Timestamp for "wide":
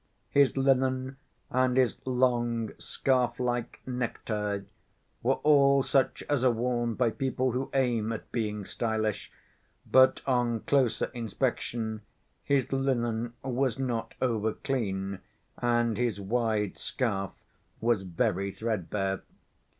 16.19-16.79